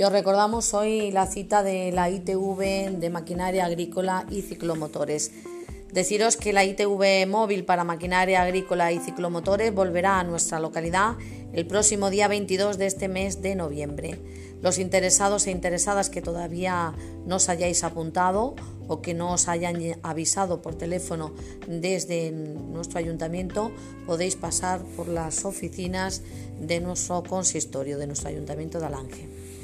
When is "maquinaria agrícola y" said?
3.10-4.40, 7.84-8.98